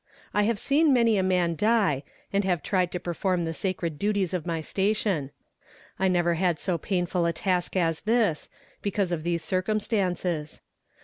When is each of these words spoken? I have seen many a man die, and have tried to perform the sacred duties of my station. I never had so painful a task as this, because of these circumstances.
I 0.33 0.45
have 0.49 0.57
seen 0.57 0.91
many 0.93 1.19
a 1.19 1.21
man 1.21 1.55
die, 1.55 2.01
and 2.33 2.43
have 2.43 2.63
tried 2.63 2.91
to 2.91 2.99
perform 2.99 3.45
the 3.45 3.53
sacred 3.53 3.99
duties 3.99 4.33
of 4.33 4.47
my 4.47 4.59
station. 4.59 5.29
I 5.99 6.07
never 6.07 6.33
had 6.33 6.57
so 6.57 6.79
painful 6.79 7.27
a 7.27 7.33
task 7.33 7.75
as 7.75 8.01
this, 8.01 8.49
because 8.81 9.11
of 9.11 9.21
these 9.21 9.43
circumstances. 9.43 10.63